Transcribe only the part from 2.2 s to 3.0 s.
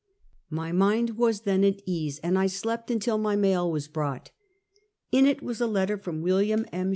and 186 Half a CENXiriiT. I slept